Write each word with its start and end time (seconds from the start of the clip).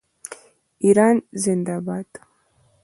ایران 0.83 1.17
زنده 1.41 1.77
باد. 1.85 2.07